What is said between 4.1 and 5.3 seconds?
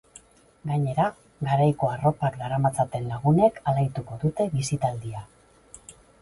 dute bisitaldia.